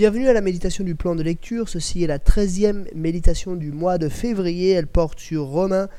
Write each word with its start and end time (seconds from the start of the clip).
Bienvenue 0.00 0.28
à 0.28 0.32
la 0.32 0.40
méditation 0.40 0.82
du 0.82 0.94
plan 0.94 1.14
de 1.14 1.22
lecture. 1.22 1.68
Ceci 1.68 2.02
est 2.02 2.06
la 2.06 2.18
treizième 2.18 2.86
méditation 2.94 3.54
du 3.54 3.70
mois 3.70 3.98
de 3.98 4.08
février. 4.08 4.70
Elle 4.70 4.86
porte 4.86 5.20
sur 5.20 5.44
Romains 5.44 5.90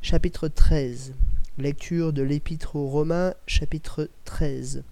chapitre 0.00 0.46
13. 0.46 1.12
Lecture 1.58 2.12
de 2.12 2.22
l'épître 2.22 2.76
aux 2.76 2.86
Romains 2.86 3.34
chapitre 3.48 4.10
13. 4.26 4.84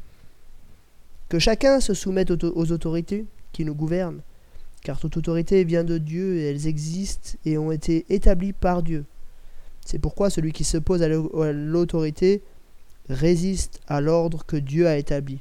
Que 1.28 1.38
chacun 1.38 1.78
se 1.78 1.94
soumette 1.94 2.32
aux 2.32 2.72
autorités 2.72 3.27
qui 3.52 3.64
nous 3.64 3.77
gouvernent, 3.77 4.22
car 4.83 4.98
toute 4.98 5.16
autorité 5.16 5.62
vient 5.62 5.84
de 5.84 5.98
Dieu 5.98 6.38
et 6.38 6.50
elles 6.50 6.66
existent 6.66 7.38
et 7.44 7.58
ont 7.58 7.70
été 7.70 8.05
établies 8.08 8.52
par 8.52 8.83
Dieu. 8.83 9.05
C'est 9.84 10.00
pourquoi 10.00 10.28
celui 10.28 10.50
qui 10.50 10.64
s'oppose 10.64 11.05
à 11.05 11.52
l'autorité 11.52 12.42
résiste 13.08 13.78
à 13.86 14.00
l'ordre 14.00 14.44
que 14.44 14.56
Dieu 14.56 14.88
a 14.88 14.96
établi 14.96 15.38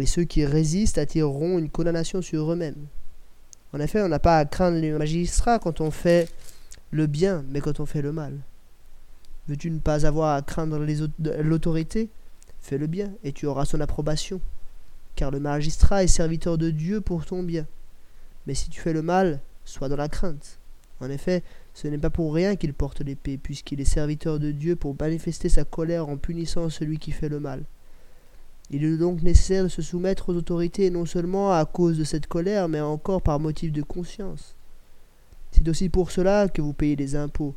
et 0.00 0.06
ceux 0.06 0.24
qui 0.24 0.44
résistent 0.44 0.98
attireront 0.98 1.58
une 1.58 1.70
condamnation 1.70 2.22
sur 2.22 2.52
eux-mêmes. 2.52 2.86
En 3.72 3.80
effet, 3.80 4.02
on 4.02 4.08
n'a 4.08 4.18
pas 4.18 4.38
à 4.38 4.44
craindre 4.44 4.78
les 4.78 4.92
magistrats 4.92 5.58
quand 5.58 5.80
on 5.80 5.90
fait 5.90 6.28
le 6.90 7.06
bien, 7.06 7.44
mais 7.50 7.60
quand 7.60 7.80
on 7.80 7.86
fait 7.86 8.02
le 8.02 8.12
mal. 8.12 8.38
Veux-tu 9.48 9.70
ne 9.70 9.78
pas 9.78 10.06
avoir 10.06 10.34
à 10.34 10.42
craindre 10.42 10.84
l'autorité? 11.42 12.08
Fais 12.60 12.78
le 12.78 12.86
bien, 12.86 13.12
et 13.24 13.32
tu 13.32 13.46
auras 13.46 13.64
son 13.64 13.80
approbation. 13.80 14.40
Car 15.16 15.30
le 15.30 15.40
magistrat 15.40 16.04
est 16.04 16.08
serviteur 16.08 16.58
de 16.58 16.70
Dieu 16.70 17.00
pour 17.00 17.24
ton 17.24 17.42
bien. 17.42 17.66
Mais 18.46 18.54
si 18.54 18.70
tu 18.70 18.80
fais 18.80 18.92
le 18.92 19.02
mal, 19.02 19.40
sois 19.64 19.88
dans 19.88 19.96
la 19.96 20.08
crainte. 20.08 20.58
En 21.00 21.10
effet, 21.10 21.42
ce 21.74 21.88
n'est 21.88 21.98
pas 21.98 22.10
pour 22.10 22.34
rien 22.34 22.56
qu'il 22.56 22.74
porte 22.74 23.00
l'épée, 23.00 23.38
puisqu'il 23.38 23.80
est 23.80 23.84
serviteur 23.84 24.38
de 24.38 24.50
Dieu 24.50 24.76
pour 24.76 24.96
manifester 24.98 25.48
sa 25.48 25.64
colère 25.64 26.08
en 26.08 26.16
punissant 26.16 26.70
celui 26.70 26.98
qui 26.98 27.12
fait 27.12 27.28
le 27.28 27.40
mal. 27.40 27.62
Il 28.70 28.84
est 28.84 28.98
donc 28.98 29.22
nécessaire 29.22 29.64
de 29.64 29.68
se 29.68 29.80
soumettre 29.80 30.28
aux 30.28 30.34
autorités 30.34 30.90
non 30.90 31.06
seulement 31.06 31.52
à 31.52 31.64
cause 31.64 31.96
de 31.96 32.04
cette 32.04 32.26
colère, 32.26 32.68
mais 32.68 32.80
encore 32.80 33.22
par 33.22 33.40
motif 33.40 33.72
de 33.72 33.82
conscience. 33.82 34.54
C'est 35.52 35.68
aussi 35.68 35.88
pour 35.88 36.10
cela 36.10 36.48
que 36.48 36.60
vous 36.60 36.74
payez 36.74 36.96
les 36.96 37.16
impôts, 37.16 37.54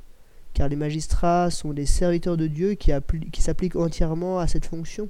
car 0.54 0.70
les 0.70 0.78
magistrats 0.78 1.50
sont 1.50 1.74
des 1.74 1.86
serviteurs 1.86 2.38
de 2.38 2.48
Dieu 2.48 2.76
qui, 2.76 2.92
qui 3.32 3.42
s'appliquent 3.42 3.76
entièrement 3.76 4.40
à 4.40 4.48
cette 4.48 4.66
fonction. 4.66 5.10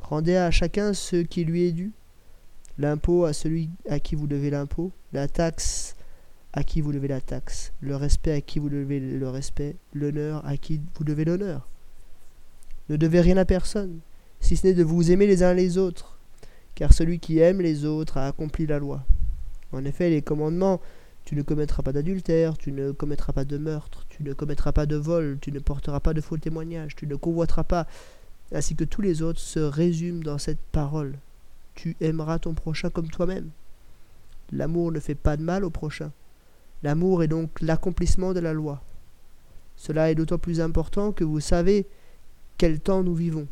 Rendez 0.00 0.36
à 0.36 0.50
chacun 0.50 0.94
ce 0.94 1.16
qui 1.16 1.44
lui 1.44 1.64
est 1.64 1.72
dû, 1.72 1.92
l'impôt 2.78 3.24
à 3.24 3.32
celui 3.32 3.68
à 3.88 4.00
qui 4.00 4.14
vous 4.14 4.26
devez 4.26 4.50
l'impôt, 4.50 4.90
la 5.12 5.28
taxe 5.28 5.94
à 6.54 6.62
qui 6.62 6.80
vous 6.80 6.92
devez 6.92 7.08
la 7.08 7.20
taxe, 7.20 7.72
le 7.80 7.96
respect 7.96 8.32
à 8.32 8.40
qui 8.40 8.58
vous 8.58 8.70
devez 8.70 9.00
le 9.00 9.28
respect, 9.28 9.76
l'honneur 9.92 10.46
à 10.46 10.56
qui 10.56 10.80
vous 10.94 11.04
devez 11.04 11.24
l'honneur. 11.24 11.68
Ne 12.88 12.96
devez 12.96 13.20
rien 13.20 13.36
à 13.36 13.44
personne, 13.44 13.98
si 14.44 14.58
ce 14.58 14.66
n'est 14.66 14.74
de 14.74 14.84
vous 14.84 15.10
aimer 15.10 15.26
les 15.26 15.42
uns 15.42 15.54
les 15.54 15.78
autres, 15.78 16.18
car 16.74 16.92
celui 16.92 17.18
qui 17.18 17.38
aime 17.38 17.62
les 17.62 17.86
autres 17.86 18.18
a 18.18 18.26
accompli 18.26 18.66
la 18.66 18.78
loi. 18.78 19.02
En 19.72 19.86
effet, 19.86 20.10
les 20.10 20.20
commandements 20.20 20.82
tu 21.24 21.34
ne 21.34 21.40
commettras 21.40 21.82
pas 21.82 21.92
d'adultère, 21.92 22.58
tu 22.58 22.70
ne 22.70 22.92
commettras 22.92 23.32
pas 23.32 23.46
de 23.46 23.56
meurtre, 23.56 24.04
tu 24.10 24.22
ne 24.22 24.34
commettras 24.34 24.72
pas 24.72 24.84
de 24.84 24.96
vol, 24.96 25.38
tu 25.40 25.50
ne 25.50 25.58
porteras 25.60 26.00
pas 26.00 26.12
de 26.12 26.20
faux 26.20 26.36
témoignages, 26.36 26.94
tu 26.94 27.06
ne 27.06 27.16
convoiteras 27.16 27.64
pas, 27.64 27.86
ainsi 28.52 28.76
que 28.76 28.84
tous 28.84 29.00
les 29.00 29.22
autres 29.22 29.40
se 29.40 29.60
résument 29.60 30.22
dans 30.22 30.36
cette 30.36 30.60
parole. 30.72 31.14
Tu 31.74 31.96
aimeras 32.02 32.38
ton 32.38 32.52
prochain 32.52 32.90
comme 32.90 33.08
toi-même. 33.08 33.48
L'amour 34.52 34.92
ne 34.92 35.00
fait 35.00 35.14
pas 35.14 35.38
de 35.38 35.42
mal 35.42 35.64
au 35.64 35.70
prochain. 35.70 36.12
L'amour 36.82 37.22
est 37.22 37.28
donc 37.28 37.62
l'accomplissement 37.62 38.34
de 38.34 38.40
la 38.40 38.52
loi. 38.52 38.82
Cela 39.76 40.10
est 40.10 40.14
d'autant 40.14 40.36
plus 40.36 40.60
important 40.60 41.12
que 41.12 41.24
vous 41.24 41.40
savez 41.40 41.86
quel 42.58 42.78
temps 42.78 43.02
nous 43.02 43.14
vivons 43.14 43.48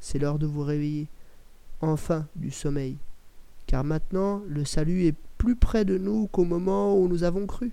c'est 0.00 0.18
l'heure 0.18 0.38
de 0.38 0.46
vous 0.46 0.62
réveiller, 0.62 1.08
enfin, 1.80 2.26
du 2.36 2.50
sommeil. 2.50 2.96
Car 3.66 3.84
maintenant, 3.84 4.42
le 4.48 4.64
salut 4.64 5.04
est 5.06 5.14
plus 5.38 5.56
près 5.56 5.84
de 5.84 5.98
nous 5.98 6.28
qu'au 6.28 6.44
moment 6.44 6.98
où 6.98 7.08
nous 7.08 7.24
avons 7.24 7.46
cru. 7.46 7.72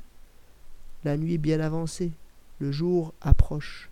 La 1.04 1.18
nuit 1.18 1.36
est 1.36 1.38
bien 1.38 1.60
avancée, 1.60 2.12
le 2.60 2.72
jour 2.72 3.14
approche. 3.22 3.90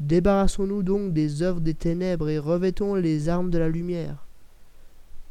Débarrassons-nous 0.00 0.82
donc 0.82 1.12
des 1.12 1.42
œuvres 1.42 1.60
des 1.60 1.74
ténèbres 1.74 2.28
et 2.28 2.38
revêtons 2.38 2.94
les 2.94 3.28
armes 3.28 3.50
de 3.50 3.58
la 3.58 3.68
lumière. 3.68 4.26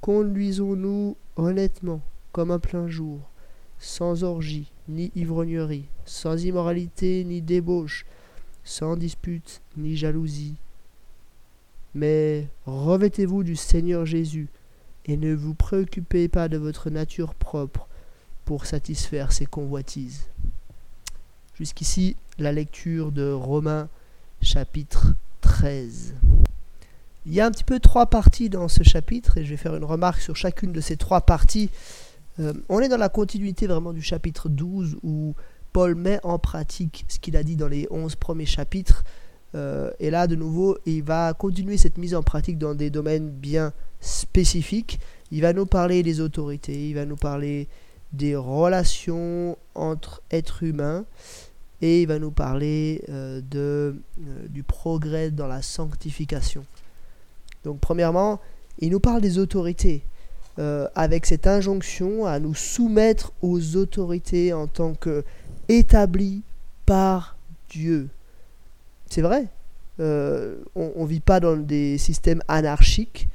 Conduisons-nous 0.02 1.16
honnêtement, 1.36 2.02
comme 2.32 2.52
un 2.52 2.60
plein 2.60 2.88
jour, 2.88 3.20
sans 3.80 4.24
orgie, 4.24 4.72
ni 4.88 5.12
ivrognerie, 5.16 5.86
sans 6.06 6.44
immoralité, 6.44 7.24
ni 7.26 7.42
débauche, 7.42 8.06
sans 8.64 8.96
dispute, 8.96 9.62
ni 9.78 9.98
jalousie, 9.98 10.56
mais 11.94 12.48
revêtez-vous 12.66 13.44
du 13.44 13.56
Seigneur 13.56 14.06
Jésus, 14.06 14.48
et 15.06 15.18
ne 15.18 15.34
vous 15.34 15.54
préoccupez 15.54 16.28
pas 16.28 16.48
de 16.48 16.58
votre 16.58 16.90
nature 16.90 17.34
propre 17.34 17.88
pour 18.46 18.66
satisfaire 18.66 19.32
ses 19.32 19.46
convoitises. 19.46 20.28
Jusqu'ici, 21.56 22.16
la 22.40 22.52
lecture 22.52 23.12
de 23.12 23.32
Romains 23.32 23.90
chapitre 24.42 25.14
13. 25.42 26.14
Il 27.26 27.34
y 27.34 27.40
a 27.40 27.46
un 27.46 27.52
petit 27.52 27.64
peu 27.64 27.80
trois 27.80 28.08
parties 28.08 28.50
dans 28.50 28.68
ce 28.68 28.84
chapitre, 28.84 29.38
et 29.38 29.46
je 29.46 29.52
vais 29.52 29.58
faire 29.58 29.76
une 29.76 29.86
remarque 29.86 30.22
sur 30.22 30.36
chacune 30.36 30.74
de 30.74 30.82
ces 30.82 30.98
trois 30.98 31.22
parties. 31.22 31.70
Euh, 32.40 32.54
on 32.70 32.80
est 32.80 32.90
dans 32.90 32.98
la 32.98 33.10
continuité 33.10 33.68
vraiment 33.68 33.94
du 33.94 34.02
chapitre 34.02 34.50
12 34.50 34.98
où 35.04 35.36
Paul 35.72 35.96
met 35.96 36.20
en 36.24 36.40
pratique 36.40 37.06
ce 37.08 37.20
qu'il 37.20 37.38
a 37.38 37.44
dit 37.44 37.56
dans 37.56 37.68
les 37.68 37.88
11 37.92 38.16
premiers 38.16 38.46
chapitres 38.46 39.04
euh, 39.56 39.92
et 40.00 40.10
là, 40.10 40.28
de 40.28 40.36
nouveau, 40.36 40.78
il 40.86 41.04
va 41.04 41.34
continuer 41.34 41.78
cette 41.78 41.98
mise 41.98 42.16
en 42.16 42.24
pratique 42.24 42.58
dans 42.58 42.74
des 42.74 42.90
domaines 42.90 43.30
bien 43.30 43.74
spécifiques. 44.02 45.00
Il 45.32 45.42
va 45.42 45.54
nous 45.54 45.66
parler 45.66 46.04
des 46.04 46.22
autorités, 46.22 46.90
il 46.90 46.96
va 46.96 47.06
nous 47.06 47.16
parler 47.16 47.68
des 48.12 48.36
relations 48.36 49.58
entre 49.76 50.22
êtres 50.30 50.64
humains 50.64 51.06
et 51.82 52.04
il 52.04 52.08
va 52.08 52.20
nous 52.20 52.32
parler 52.32 53.04
euh, 53.10 53.42
de, 53.42 53.96
euh, 54.20 54.48
du 54.50 54.64
progrès 54.64 55.32
dans 55.32 55.48
la 55.48 55.62
sanctification. 55.62 56.66
Donc 57.64 57.80
premièrement, 57.80 58.40
il 58.80 58.92
nous 58.92 59.00
parle 59.00 59.22
des 59.22 59.38
autorités, 59.38 60.04
avec 60.94 61.26
cette 61.26 61.48
injonction 61.48 62.28
à 62.28 62.40
nous 62.40 62.54
soumettre 62.54 63.32
aux 63.42 63.76
autorités 63.76 64.54
en 64.54 64.68
tant 64.68 64.94
que 64.94 65.24
établis 65.68 66.44
par 66.86 67.38
Dieu. 67.70 68.10
C'est 69.10 69.22
vrai. 69.22 69.48
Euh, 70.00 70.56
on 70.76 71.04
ne 71.04 71.08
vit 71.08 71.20
pas 71.20 71.40
dans 71.40 71.56
des 71.56 71.98
systèmes 71.98 72.42
anarchiques. 72.48 73.28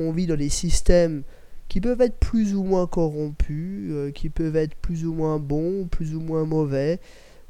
On 0.00 0.12
vit 0.12 0.26
dans 0.26 0.36
des 0.36 0.48
systèmes 0.48 1.22
qui 1.68 1.80
peuvent 1.80 2.00
être 2.00 2.16
plus 2.16 2.54
ou 2.54 2.62
moins 2.62 2.86
corrompus, 2.86 3.90
euh, 3.90 4.10
qui 4.12 4.28
peuvent 4.28 4.56
être 4.56 4.74
plus 4.76 5.04
ou 5.04 5.12
moins 5.12 5.38
bons, 5.38 5.86
plus 5.86 6.14
ou 6.14 6.20
moins 6.20 6.44
mauvais. 6.44 7.00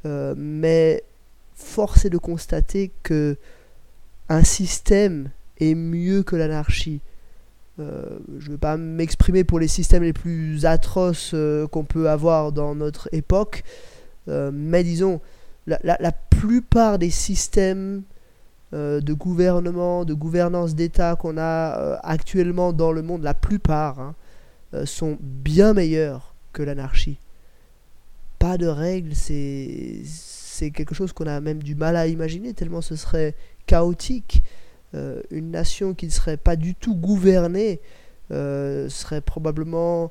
Euh, 0.04 0.34
mais 0.36 1.02
force 1.54 2.04
est 2.04 2.10
de 2.10 2.18
constater 2.18 2.90
que 3.02 3.36
un 4.28 4.42
système 4.42 5.30
est 5.58 5.74
mieux 5.74 6.22
que 6.22 6.36
l'anarchie. 6.36 7.00
je 7.78 7.84
ne 7.84 8.50
veux 8.52 8.58
pas 8.58 8.76
m'exprimer 8.76 9.44
pour 9.44 9.60
les 9.60 9.68
systèmes 9.68 10.02
les 10.02 10.12
plus 10.12 10.64
atroces 10.64 11.34
qu'on 11.70 11.84
peut 11.84 12.08
avoir 12.08 12.50
dans 12.50 12.74
notre 12.74 13.08
époque, 13.12 13.62
mais 14.26 14.82
disons, 14.82 15.20
la, 15.66 16.12
plupart 16.12 16.98
des 16.98 17.10
systèmes 17.10 18.02
euh, 18.72 19.00
de 19.00 19.12
gouvernement, 19.12 20.04
de 20.04 20.14
gouvernance 20.14 20.74
d'État 20.74 21.16
qu'on 21.16 21.36
a 21.38 21.78
euh, 21.78 21.96
actuellement 22.02 22.72
dans 22.72 22.92
le 22.92 23.02
monde, 23.02 23.22
la 23.22 23.34
plupart, 23.34 24.00
hein, 24.00 24.14
euh, 24.74 24.86
sont 24.86 25.18
bien 25.20 25.72
meilleurs 25.72 26.34
que 26.52 26.62
l'anarchie. 26.62 27.18
Pas 28.38 28.58
de 28.58 28.66
règles, 28.66 29.14
c'est, 29.14 30.02
quelque 30.74 30.94
chose 30.94 31.12
qu'on 31.12 31.26
a 31.26 31.40
même 31.40 31.62
du 31.62 31.74
mal 31.74 31.96
à 31.96 32.06
imaginer, 32.06 32.54
tellement 32.54 32.80
ce 32.80 32.96
serait 32.96 33.34
chaotique. 33.66 34.42
une 35.30 35.50
nation 35.50 35.92
qui 35.94 36.06
ne 36.06 36.10
serait 36.10 36.38
pas 36.38 36.56
du 36.56 36.74
tout 36.74 36.94
gouvernée 36.94 37.80
serait 38.30 39.20
probablement 39.20 40.10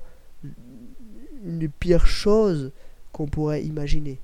une 1.43 1.59
des 1.59 1.67
pires 1.67 2.05
choses 2.05 2.71
qu'on 3.11 3.25
pourrait 3.25 3.63
imaginer. 3.63 4.19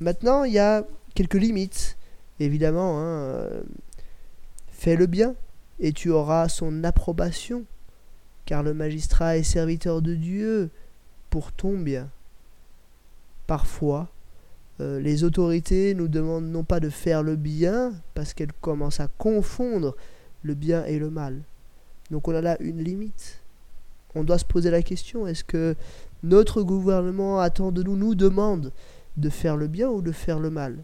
Maintenant, 0.00 0.44
il 0.44 0.52
y 0.52 0.58
a 0.58 0.84
quelques 1.14 1.34
limites, 1.34 1.96
évidemment. 2.38 2.98
Hein, 2.98 3.04
euh, 3.04 3.62
fais 4.70 4.96
le 4.96 5.06
bien, 5.06 5.34
et 5.80 5.92
tu 5.92 6.10
auras 6.10 6.48
son 6.48 6.84
approbation, 6.84 7.64
car 8.46 8.62
le 8.62 8.74
magistrat 8.74 9.36
est 9.36 9.42
serviteur 9.42 10.02
de 10.02 10.14
Dieu 10.14 10.70
pour 11.30 11.52
ton 11.52 11.76
bien. 11.76 12.08
Parfois, 13.46 14.08
euh, 14.80 15.00
les 15.00 15.24
autorités 15.24 15.94
nous 15.94 16.06
demandent 16.06 16.48
non 16.50 16.62
pas 16.62 16.78
de 16.78 16.90
faire 16.90 17.22
le 17.22 17.34
bien, 17.34 17.92
parce 18.14 18.34
qu'elles 18.34 18.52
commencent 18.60 19.00
à 19.00 19.08
confondre 19.18 19.96
le 20.42 20.54
bien 20.54 20.84
et 20.84 20.98
le 20.98 21.10
mal. 21.10 21.42
Donc 22.10 22.28
on 22.28 22.34
a 22.34 22.40
là 22.40 22.56
une 22.60 22.82
limite. 22.82 23.40
On 24.14 24.24
doit 24.24 24.38
se 24.38 24.44
poser 24.44 24.70
la 24.70 24.82
question, 24.82 25.26
est-ce 25.26 25.44
que 25.44 25.74
notre 26.22 26.62
gouvernement 26.62 27.40
attend 27.40 27.72
de 27.72 27.82
nous, 27.82 27.96
nous 27.96 28.14
demande 28.14 28.72
de 29.20 29.30
faire 29.30 29.56
le 29.56 29.66
bien 29.66 29.88
ou 29.88 30.02
de 30.02 30.12
faire 30.12 30.38
le 30.38 30.50
mal. 30.50 30.76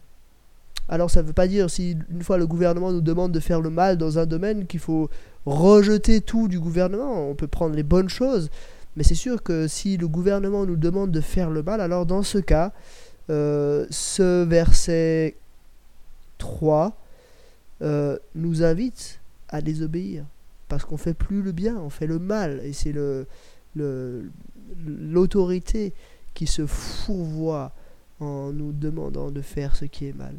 Alors 0.88 1.10
ça 1.10 1.22
ne 1.22 1.26
veut 1.26 1.32
pas 1.32 1.48
dire 1.48 1.70
si 1.70 1.96
une 2.10 2.22
fois 2.22 2.36
le 2.36 2.46
gouvernement 2.46 2.92
nous 2.92 3.00
demande 3.00 3.32
de 3.32 3.40
faire 3.40 3.60
le 3.60 3.70
mal 3.70 3.96
dans 3.96 4.18
un 4.18 4.26
domaine 4.26 4.66
qu'il 4.66 4.80
faut 4.80 5.08
rejeter 5.46 6.20
tout 6.20 6.48
du 6.48 6.60
gouvernement. 6.60 7.28
On 7.30 7.34
peut 7.34 7.46
prendre 7.46 7.74
les 7.74 7.82
bonnes 7.82 8.08
choses 8.08 8.50
Mais 8.96 9.02
c'est 9.02 9.14
sûr 9.14 9.42
que 9.42 9.66
si 9.66 9.96
le 9.96 10.08
gouvernement 10.08 10.66
nous 10.66 10.76
demande 10.76 11.10
de 11.10 11.20
faire 11.20 11.50
le 11.50 11.62
mal, 11.62 11.80
alors 11.80 12.06
dans 12.06 12.22
ce 12.22 12.38
cas, 12.38 12.72
euh, 13.30 13.86
ce 13.90 14.44
verset 14.44 15.36
3 16.38 16.96
euh, 17.82 18.18
nous 18.34 18.62
invite 18.62 19.20
à 19.48 19.62
désobéir. 19.62 20.24
Parce 20.68 20.84
qu'on 20.84 20.96
fait 20.96 21.14
plus 21.14 21.42
le 21.42 21.52
bien, 21.52 21.76
on 21.76 21.90
fait 21.90 22.06
le 22.06 22.18
mal. 22.18 22.60
Et 22.64 22.72
c'est 22.72 22.92
le, 22.92 23.26
l'autorité 24.86 25.92
qui 26.34 26.46
se 26.46 26.66
fourvoie 26.66 27.72
en 28.20 28.52
nous 28.52 28.72
demandant 28.72 29.30
de 29.30 29.42
faire 29.42 29.76
ce 29.76 29.84
qui 29.84 30.06
est 30.06 30.16
mal. 30.16 30.34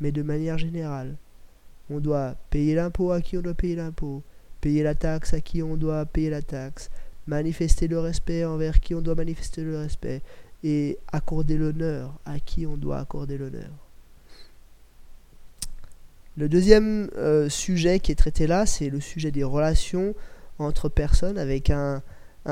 Mais 0.00 0.12
de 0.12 0.22
manière 0.22 0.58
générale, 0.58 1.16
on 1.90 2.00
doit 2.00 2.34
payer 2.50 2.74
l'impôt 2.74 3.12
à 3.12 3.20
qui 3.20 3.36
on 3.36 3.42
doit 3.42 3.54
payer 3.54 3.76
l'impôt, 3.76 4.22
payer 4.60 4.82
la 4.82 4.94
taxe 4.94 5.34
à 5.34 5.40
qui 5.40 5.62
on 5.62 5.76
doit 5.76 6.04
payer 6.06 6.30
la 6.30 6.42
taxe, 6.42 6.90
manifester 7.26 7.88
le 7.88 8.00
respect 8.00 8.44
envers 8.44 8.80
qui 8.80 8.94
on 8.94 9.00
doit 9.00 9.14
manifester 9.14 9.62
le 9.62 9.78
respect, 9.78 10.22
et 10.64 10.98
accorder 11.12 11.56
l'honneur 11.56 12.14
à 12.24 12.38
qui 12.38 12.66
on 12.66 12.76
doit 12.76 12.98
accorder 12.98 13.36
l'honneur. 13.36 13.70
Le 16.36 16.48
deuxième 16.48 17.10
euh, 17.16 17.48
sujet 17.48 18.00
qui 18.00 18.12
est 18.12 18.16
traité 18.16 18.46
là, 18.46 18.64
c'est 18.64 18.88
le 18.88 19.00
sujet 19.00 19.30
des 19.30 19.44
relations 19.44 20.14
entre 20.58 20.88
personnes 20.88 21.38
avec 21.38 21.70
un, 21.70 22.02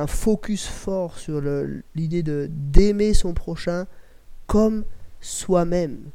focus 0.06 0.66
fort 0.66 1.18
sur 1.18 1.42
l'idée 1.96 2.22
d'aimer 2.22 3.12
son 3.12 3.34
prochain 3.34 3.86
comme 4.50 4.82
soi-même. 5.20 6.10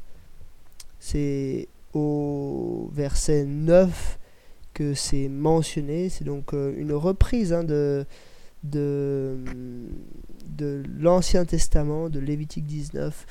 C'est 1.00 1.70
au 1.94 2.92
verset 2.94 3.46
9 3.46 4.20
que 4.74 4.94
c'est 4.94 5.30
mentionné. 5.30 6.10
C'est 6.10 6.26
donc 6.26 6.54
euh, 6.54 6.74
une 6.76 6.92
reprise 6.92 7.54
hein, 7.54 7.64
de, 7.64 8.06
de, 8.62 9.38
l'Ancien 11.00 11.46
Testament, 11.46 12.10
de 12.10 12.20
Lévitique 12.20 12.66
19. 12.66 13.26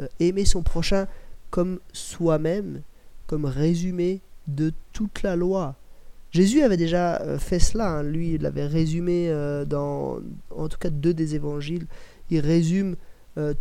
Euh, 0.00 0.06
aimer 0.20 0.46
son 0.46 0.62
prochain 0.62 1.06
comme 1.50 1.78
soi-même, 1.92 2.80
comme 3.26 3.44
résumé 3.44 4.22
de 4.46 4.72
toute 4.94 5.22
la 5.22 5.36
loi. 5.36 5.74
Jésus 6.30 6.62
avait 6.62 6.78
déjà 6.78 7.20
euh, 7.20 7.38
fait 7.38 7.58
cela, 7.58 7.90
hein. 7.90 8.02
lui 8.02 8.32
il 8.32 8.40
l'avait 8.40 8.66
résumé 8.66 9.30
dans 9.68 10.18
en 10.48 10.68
tout 10.70 10.78
cas 10.78 10.88
deux 10.88 11.12
des 11.12 11.34
évangiles. 11.34 11.86
Il 12.30 12.40
résume 12.40 12.96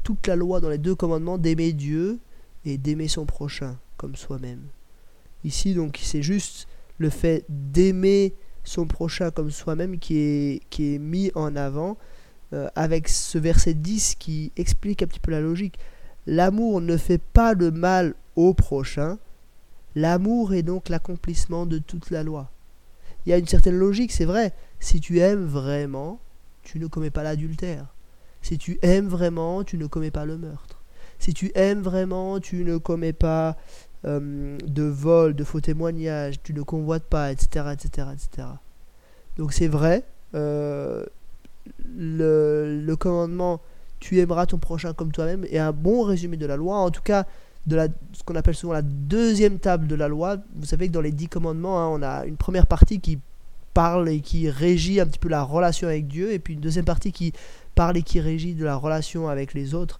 toute 0.03 0.27
la 0.27 0.35
loi 0.35 0.61
dans 0.61 0.69
les 0.69 0.77
deux 0.77 0.95
commandements 0.95 1.37
d'aimer 1.37 1.73
Dieu 1.73 2.19
et 2.63 2.77
d'aimer 2.77 3.07
son 3.07 3.25
prochain 3.25 3.77
comme 3.97 4.15
soi-même. 4.15 4.61
Ici, 5.43 5.73
donc, 5.73 5.99
c'est 6.01 6.23
juste 6.23 6.67
le 6.97 7.09
fait 7.09 7.45
d'aimer 7.49 8.33
son 8.63 8.87
prochain 8.87 9.31
comme 9.31 9.51
soi-même 9.51 9.99
qui 9.99 10.61
est, 10.79 10.99
mis 10.99 11.31
en 11.35 11.55
avant 11.55 11.97
euh, 12.53 12.67
avec 12.75 13.07
ce 13.07 13.37
verset 13.37 13.73
10 13.73 14.15
qui 14.15 14.51
explique 14.57 15.03
un 15.03 15.07
petit 15.07 15.19
peu 15.19 15.31
la 15.31 15.41
logique. 15.41 15.77
L'amour 16.25 16.81
ne 16.81 16.97
fait 16.97 17.19
pas 17.19 17.53
le 17.53 17.71
mal 17.71 18.15
au 18.35 18.53
prochain. 18.53 19.19
L'amour 19.95 20.53
est 20.53 20.63
donc 20.63 20.89
l'accomplissement 20.89 21.65
de 21.65 21.77
toute 21.77 22.09
la 22.09 22.23
loi. 22.23 22.49
Il 23.25 23.29
y 23.29 23.33
a 23.33 23.37
une 23.37 23.47
certaine 23.47 23.77
logique, 23.77 24.11
c'est 24.11 24.25
vrai. 24.25 24.53
Si 24.79 24.99
tu 24.99 25.19
aimes 25.19 25.45
vraiment, 25.45 26.19
tu 26.63 26.79
ne 26.79 26.87
commets 26.87 27.11
pas 27.11 27.23
l'adultère. 27.23 27.94
Si 28.45 28.59
tu 28.59 28.77
aimes 28.83 29.07
vraiment, 29.07 29.63
tu 29.63 29.75
ne 29.75 29.87
commets 29.87 30.11
pas 30.11 30.23
le 30.23 30.37
meurtre. 30.37 30.79
Si 31.17 31.33
tu 31.33 31.51
aimes 31.55 31.81
vraiment, 31.81 32.39
tu 32.39 32.63
ne 32.63 32.77
commets 32.77 33.11
pas 33.11 33.57
euh, 34.05 34.55
de 34.63 34.83
vol, 34.83 35.33
de 35.33 35.43
faux 35.43 35.61
témoignages, 35.61 36.35
tu 36.43 36.53
ne 36.53 36.61
convoites 36.61 37.05
pas, 37.05 37.31
etc. 37.31 37.65
etc., 37.73 38.09
etc. 38.13 38.47
Donc 39.35 39.51
c'est 39.51 39.67
vrai, 39.67 40.03
euh, 40.35 41.03
le, 41.97 42.93
commandement 42.99 43.61
tu 43.99 44.19
aimeras 44.19 44.45
ton 44.45 44.59
prochain 44.59 44.93
comme 44.93 45.11
toi-même 45.11 45.47
est 45.49 45.57
un 45.57 45.71
bon 45.71 46.03
résumé 46.03 46.37
de 46.37 46.45
la 46.45 46.55
loi, 46.55 46.77
en 46.77 46.91
tout 46.91 47.01
cas 47.01 47.25
de 47.65 47.75
la, 47.75 47.87
ce 48.13 48.21
qu'on 48.23 48.35
appelle 48.35 48.53
souvent 48.53 48.73
la 48.73 48.83
deuxième 48.83 49.57
table 49.57 49.87
de 49.87 49.95
la 49.95 50.07
loi. 50.07 50.37
Vous 50.55 50.67
savez 50.67 50.87
que 50.87 50.93
dans 50.93 51.01
les 51.01 51.11
dix 51.11 51.29
commandements, 51.29 51.79
hein, 51.79 51.87
on 51.87 52.03
a 52.03 52.27
une 52.27 52.37
première 52.37 52.67
partie 52.67 52.99
qui 52.99 53.17
parle 53.73 54.07
et 54.07 54.21
qui 54.21 54.49
régit 54.51 54.99
un 54.99 55.07
petit 55.07 55.19
peu 55.19 55.29
la 55.29 55.41
relation 55.41 55.87
avec 55.87 56.07
Dieu, 56.07 56.31
et 56.31 56.37
puis 56.37 56.53
une 56.53 56.61
deuxième 56.61 56.85
partie 56.85 57.11
qui 57.11 57.33
parle 57.75 58.01
qui 58.03 58.19
régit 58.19 58.55
de 58.55 58.65
la 58.65 58.75
relation 58.75 59.27
avec 59.27 59.53
les 59.53 59.73
autres. 59.73 59.99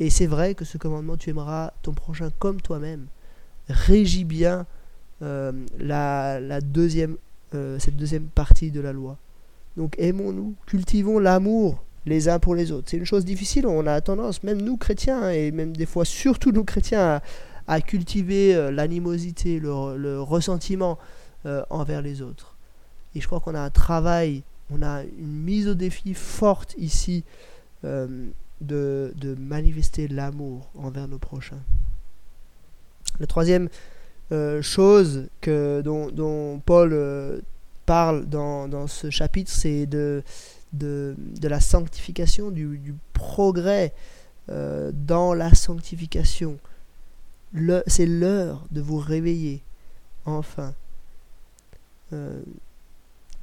Et 0.00 0.10
c'est 0.10 0.26
vrai 0.26 0.54
que 0.54 0.64
ce 0.64 0.78
commandement, 0.78 1.16
tu 1.16 1.30
aimeras 1.30 1.72
ton 1.82 1.92
prochain 1.92 2.30
comme 2.38 2.60
toi-même, 2.60 3.06
régit 3.68 4.24
bien 4.24 4.66
euh, 5.22 5.52
la, 5.78 6.60
deuxième, 6.60 7.16
euh, 7.54 7.78
cette 7.78 7.96
deuxième 7.96 8.26
partie 8.26 8.70
de 8.70 8.80
la 8.80 8.92
loi. 8.92 9.16
Donc 9.76 9.94
aimons-nous, 9.98 10.54
cultivons 10.66 11.18
l'amour 11.18 11.82
les 12.06 12.28
uns 12.28 12.38
pour 12.38 12.54
les 12.54 12.70
autres. 12.70 12.88
C'est 12.90 12.96
une 12.96 13.04
chose 13.04 13.24
difficile, 13.24 13.66
on 13.66 13.86
a 13.86 14.00
tendance, 14.00 14.42
même 14.42 14.62
nous 14.62 14.76
chrétiens, 14.76 15.22
hein, 15.22 15.30
et 15.30 15.50
même 15.50 15.76
des 15.76 15.86
fois 15.86 16.04
surtout 16.04 16.52
nous 16.52 16.64
chrétiens, 16.64 17.20
à, 17.66 17.80
cultiver 17.80 18.54
euh, 18.54 18.70
l'animosité, 18.70 19.58
le, 19.60 20.20
ressentiment 20.20 20.98
envers 21.70 22.02
les 22.02 22.20
autres. 22.20 22.56
Et 23.14 23.20
je 23.22 23.26
crois 23.26 23.40
qu'on 23.40 23.54
a 23.54 23.60
un 23.60 23.70
travail, 23.70 24.42
on 24.70 24.82
a 24.82 25.02
une 25.02 25.42
mise 25.42 25.68
au 25.68 25.74
défi 25.74 26.14
forte 26.14 26.74
ici 26.78 27.24
de, 27.82 28.32
de 28.60 29.34
manifester 29.34 30.08
l'amour 30.08 30.68
envers 30.76 31.08
nos 31.08 31.18
prochains. 31.18 31.62
La 33.20 33.26
troisième 33.26 33.68
euh, 34.30 34.60
chose 34.60 35.28
que, 35.40 35.80
dont, 35.82 36.60
Paul 36.64 36.90
euh, 36.92 37.40
parle 37.86 38.26
dans, 38.26 38.86
ce 38.86 39.08
chapitre, 39.10 39.50
c'est 39.50 39.86
de, 39.86 40.22
la 41.42 41.60
sanctification, 41.60 42.50
du, 42.50 42.94
progrès 43.14 43.94
euh, 44.50 44.92
dans 44.94 45.34
la 45.34 45.54
sanctification. 45.54 46.58
c'est 47.86 48.06
l'heure 48.06 48.66
de 48.70 48.80
vous 48.80 48.98
réveiller, 48.98 49.62
enfin. 50.26 50.74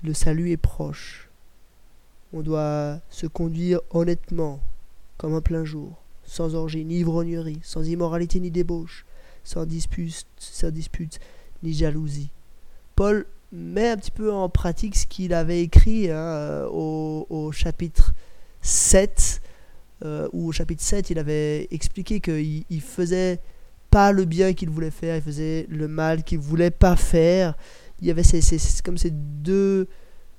Le 0.03 0.13
salut 0.13 0.51
est 0.51 0.57
proche. 0.57 1.29
On 2.33 2.41
doit 2.41 2.99
se 3.09 3.27
conduire 3.27 3.79
honnêtement, 3.91 4.59
comme 5.17 5.33
un 5.33 5.41
plein 5.41 5.63
jour, 5.63 6.01
sans 6.23 6.55
orgie 6.55 6.85
ni 6.85 6.99
ivrognerie, 6.99 7.59
sans 7.63 7.87
immoralité 7.87 8.39
ni 8.39 8.51
débauche 8.51 9.05
sans 9.45 9.65
dispute, 9.65 10.25
sans 10.37 10.71
dispute 10.71 11.19
ni 11.63 11.73
jalousie. 11.73 12.31
Paul 12.95 13.25
met 13.53 13.89
un 13.89 13.97
petit 13.97 14.11
peu 14.11 14.33
en 14.33 14.49
pratique 14.49 14.97
ce 14.97 15.05
qu'il 15.05 15.33
avait 15.33 15.61
écrit 15.61 16.09
hein, 16.11 16.15
euh, 16.15 16.67
au, 16.67 17.51
chapitre 17.53 18.13
7, 18.61 19.41
euh, 20.03 20.27
où 20.33 20.47
au 20.47 20.51
chapitre 20.51 20.83
7, 20.83 21.11
il 21.11 21.19
avait 21.19 21.67
expliqué 21.71 22.19
qu'il 22.19 22.65
il 22.69 22.81
faisait 22.81 23.39
pas 23.91 24.11
le 24.11 24.25
bien 24.25 24.53
qu'il 24.53 24.69
voulait 24.69 24.91
faire, 24.91 25.15
il 25.15 25.21
faisait 25.21 25.67
le 25.69 25.87
mal 25.87 26.23
qu'il 26.23 26.39
voulait 26.39 26.71
pas 26.71 26.97
faire. 26.97 27.55
Il 28.01 28.07
y 28.07 28.11
avait 28.11 28.23
ces, 28.23 28.41
comme 28.83 28.97
ces 28.97 29.11
deux 29.11 29.87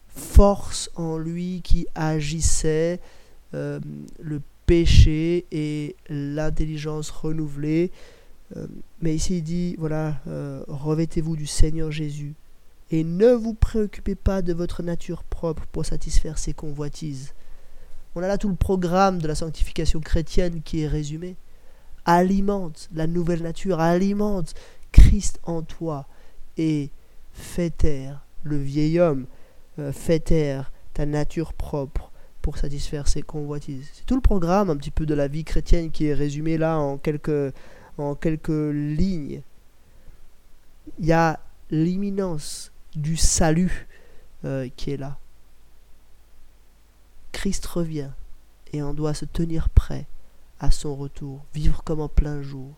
forces 0.08 0.90
en 0.94 1.18
lui 1.18 1.60
qui 1.62 1.86
agissaient, 1.94 3.00
euh, 3.54 3.80
le 4.20 4.40
péché 4.66 5.46
et 5.52 5.96
l'intelligence 6.08 7.10
renouvelée. 7.10 7.90
Euh, 8.56 8.66
mais 9.00 9.14
ici 9.14 9.38
il 9.38 9.42
dit, 9.42 9.76
voilà, 9.78 10.20
euh, 10.28 10.62
revêtez-vous 10.68 11.36
du 11.36 11.46
Seigneur 11.46 11.90
Jésus 11.90 12.34
et 12.90 13.02
ne 13.02 13.32
vous 13.32 13.54
préoccupez 13.54 14.14
pas 14.14 14.42
de 14.42 14.52
votre 14.52 14.82
nature 14.82 15.24
propre 15.24 15.64
pour 15.72 15.84
satisfaire 15.84 16.38
ses 16.38 16.52
convoitises. 16.52 17.34
On 18.14 18.22
a 18.22 18.28
là 18.28 18.38
tout 18.38 18.48
le 18.48 18.54
programme 18.54 19.20
de 19.20 19.28
la 19.28 19.34
sanctification 19.34 20.00
chrétienne 20.00 20.62
qui 20.62 20.82
est 20.82 20.88
résumé. 20.88 21.36
Alimente 22.04 22.88
la 22.94 23.06
nouvelle 23.06 23.42
nature, 23.42 23.80
alimente 23.80 24.54
Christ 24.92 25.40
en 25.42 25.62
toi 25.62 26.06
et 26.56 26.90
fais 27.36 27.70
taire 27.70 28.24
le 28.42 28.56
vieil 28.56 28.98
homme, 28.98 29.26
euh, 29.78 29.92
fais 29.92 30.20
taire 30.20 30.72
ta 30.94 31.06
nature 31.06 31.52
propre 31.52 32.10
pour 32.42 32.58
satisfaire 32.58 33.08
ses 33.08 33.22
convoitises. 33.22 33.88
C'est 33.92 34.06
tout 34.06 34.14
le 34.14 34.20
programme 34.20 34.70
un 34.70 34.76
petit 34.76 34.90
peu 34.90 35.04
de 35.06 35.14
la 35.14 35.28
vie 35.28 35.44
chrétienne 35.44 35.90
qui 35.90 36.06
est 36.06 36.14
résumé 36.14 36.58
là 36.58 36.78
en 36.78 36.96
quelques 36.98 37.52
lignes, 38.48 39.42
il 40.98 41.06
y 41.06 41.12
a 41.12 41.40
l'imminence 41.70 42.72
du 42.94 43.16
salut 43.16 43.86
euh, 44.44 44.68
qui 44.76 44.92
est 44.92 44.96
là. 44.96 45.18
Christ 47.32 47.66
revient 47.66 48.10
et 48.72 48.82
on 48.82 48.94
doit 48.94 49.14
se 49.14 49.24
tenir 49.24 49.68
prêt 49.68 50.06
à 50.58 50.70
son 50.70 50.94
retour, 50.96 51.44
vivre 51.54 51.82
comme 51.84 52.00
en 52.00 52.08
plein 52.08 52.40
jour, 52.40 52.72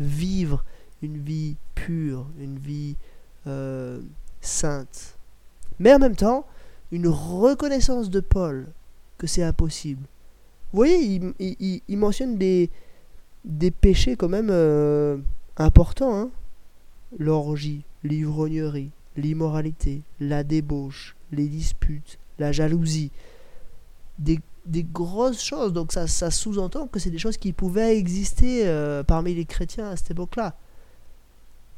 vivre 0.00 0.64
une 1.02 1.18
vie 1.18 1.56
pure, 1.74 2.26
une 2.38 2.58
vie 2.58 2.96
euh, 3.46 4.00
sainte. 4.40 5.16
Mais 5.78 5.94
en 5.94 5.98
même 5.98 6.16
temps, 6.16 6.46
une 6.90 7.08
reconnaissance 7.08 8.10
de 8.10 8.20
Paul 8.20 8.66
que 9.16 9.26
c'est 9.26 9.42
impossible. 9.42 10.02
Vous 10.72 10.76
voyez, 10.76 11.20
il 11.88 11.98
mentionne 11.98 12.36
des, 12.36 12.70
des 13.44 13.70
péchés 13.70 14.16
quand 14.16 14.28
même 14.28 14.50
euh, 14.50 15.16
importants. 15.56 16.14
Hein 16.14 16.30
L'orgie, 17.18 17.84
l'ivrognerie, 18.04 18.90
l'immoralité, 19.16 20.02
la 20.20 20.44
débauche, 20.44 21.16
les 21.32 21.48
disputes, 21.48 22.18
la 22.38 22.52
jalousie. 22.52 23.10
des, 24.18 24.40
grosses 24.92 25.42
choses. 25.42 25.72
Donc 25.72 25.92
ça, 25.92 26.06
ça 26.06 26.30
sous-entend 26.30 26.86
que 26.86 26.98
c'est 26.98 27.10
des 27.10 27.18
choses 27.18 27.38
qui 27.38 27.52
pouvaient 27.52 27.96
exister 27.96 28.66
euh, 28.66 29.02
parmi 29.02 29.34
les 29.34 29.46
chrétiens 29.46 29.88
à 29.88 29.96
cette 29.96 30.10
époque-là. 30.10 30.54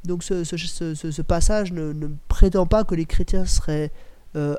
Donc 0.03 0.23
ce, 0.23 1.21
passage 1.21 1.71
ne, 1.71 2.07
prétend 2.27 2.65
pas 2.65 2.83
que 2.83 2.95
les 2.95 3.05
chrétiens 3.05 3.45
seraient 3.45 3.91
euh, 4.35 4.55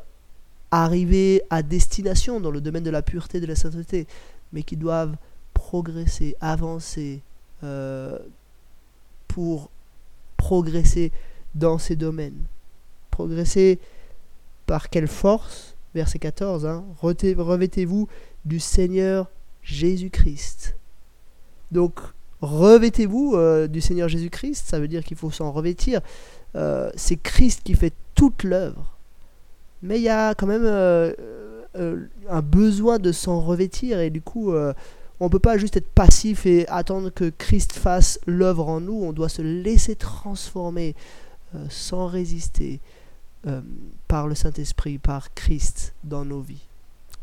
arrivés 0.71 1.43
à 1.51 1.63
destination 1.63 2.41
dans 2.41 2.51
le 2.51 2.61
domaine 2.61 2.85
de 2.85 2.91
la 2.91 3.03
pureté 3.03 3.41
de 3.41 3.47
la 3.47 3.57
sainteté, 3.57 4.07
mais 4.53 4.63
qui 4.63 4.77
doivent 4.77 5.17
progresser, 5.53 6.37
avancer 6.41 7.21
euh, 7.65 8.19
pour 9.29 9.71
progresser 10.37 11.13
dans 11.55 11.79
ces 11.79 11.97
domaines. 11.97 12.45
Progresser 13.11 13.79
par 14.67 14.91
quelle 14.91 15.09
force? 15.09 15.75
Verset 15.95 16.19
14. 16.19 16.67
Hein, 16.67 16.85
Revêtez-vous 17.01 18.09
du 18.45 18.61
Seigneur 18.61 19.29
Jésus-Christ. 19.63 20.77
Donc, 21.71 22.01
revêtez-vous 22.43 23.35
euh, 23.35 23.69
du 23.69 23.81
Seigneur 23.81 24.09
Jésus-Christ, 24.09 24.67
ça 24.69 24.81
veut 24.81 24.89
dire 24.89 25.05
qu'il 25.05 25.17
faut 25.17 25.31
s'en 25.31 25.53
revêtir. 25.53 26.01
Euh, 26.57 26.91
c'est 26.97 27.17
Christ 27.17 27.63
qui 27.65 27.75
fait 27.75 27.95
toute 28.15 28.43
l'œuvre. 28.43 28.99
Mais 29.83 29.99
il 29.99 30.03
y 30.03 30.09
a 30.09 30.35
quand 30.35 30.47
même 30.47 30.65
euh, 30.65 31.15
un 32.29 32.43
besoin 32.43 32.99
de 32.99 33.13
s'en 33.13 33.41
revêtir 33.41 33.99
et 34.01 34.11
du 34.11 34.21
coup, 34.21 34.53
on 34.55 35.25
ne 35.25 35.29
peut 35.29 35.41
pas 35.41 35.59
juste 35.59 35.77
être 35.77 35.89
passif 35.89 36.47
et 36.47 36.69
attendre 36.69 37.11
que 37.11 37.31
Christ 37.31 37.73
fasse 37.73 38.21
l'œuvre 38.27 38.69
en 38.69 38.81
nous, 38.81 39.03
on 39.03 39.13
doit 39.13 39.29
se 39.29 39.43
laisser 39.43 39.97
transformer 39.97 40.95
sans 41.69 42.07
résister 42.07 42.81
par 44.07 44.29
le 44.29 44.37
Saint-Esprit, 44.37 44.99
par 44.99 45.35
Christ 45.35 45.95
dans 46.05 46.25
nos 46.25 46.41
vies. 46.41 46.69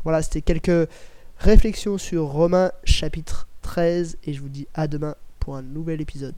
Voilà, 0.04 0.20
c'était 0.20 0.42
quelques 0.42 0.90
réflexions 1.38 1.96
sur 1.96 2.26
Romains 2.26 2.72
chapitre 2.84 3.48
13 3.70 4.18
et 4.24 4.32
je 4.32 4.40
vous 4.40 4.48
dis 4.48 4.66
à 4.74 4.88
demain 4.88 5.14
pour 5.38 5.54
un 5.54 5.62
nouvel 5.62 6.00
épisode. 6.00 6.28